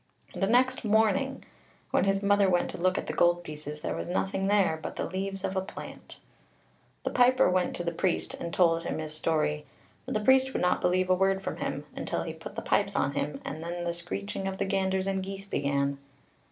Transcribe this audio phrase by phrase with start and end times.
[0.33, 1.45] The next morning,
[1.91, 4.95] when his mother went to look at the gold pieces, there was nothing there but
[4.95, 6.17] the leaves of a plant.
[7.03, 9.63] The piper went to the priest, and told him his story,
[10.05, 12.95] but the priest would not believe a word from him, until he put the pipes
[12.95, 15.99] on him, and then the screeching of the ganders and geese began.